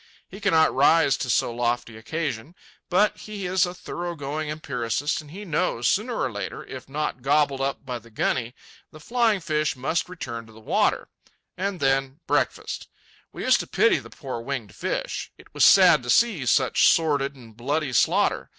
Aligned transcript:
He 0.27 0.41
cannot 0.41 0.73
rise 0.73 1.15
to 1.17 1.29
so 1.29 1.53
lofty 1.53 1.95
occasion, 1.95 2.55
but 2.89 3.15
he 3.17 3.45
is 3.45 3.67
a 3.67 3.73
thorough 3.75 4.15
going 4.15 4.49
empiricist, 4.49 5.21
and 5.21 5.29
he 5.29 5.45
knows, 5.45 5.87
sooner 5.87 6.17
or 6.19 6.31
later, 6.31 6.65
if 6.65 6.89
not 6.89 7.21
gobbled 7.21 7.61
up 7.61 7.85
by 7.85 7.99
the 7.99 8.09
guny, 8.09 8.53
that 8.55 8.55
the 8.93 8.99
flying 8.99 9.39
fish 9.39 9.75
must 9.75 10.09
return 10.09 10.47
to 10.47 10.53
the 10.53 10.59
water. 10.59 11.07
And 11.55 11.79
then—breakfast. 11.79 12.87
We 13.31 13.43
used 13.45 13.59
to 13.59 13.67
pity 13.67 13.99
the 13.99 14.09
poor 14.09 14.41
winged 14.41 14.73
fish. 14.73 15.31
It 15.37 15.53
was 15.53 15.63
sad 15.63 16.01
to 16.01 16.09
see 16.09 16.47
such 16.47 16.89
sordid 16.89 17.35
and 17.35 17.55
bloody 17.55 17.93
slaughter. 17.93 18.49